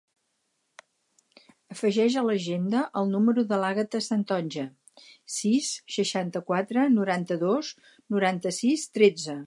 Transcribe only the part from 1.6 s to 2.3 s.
Afegeix a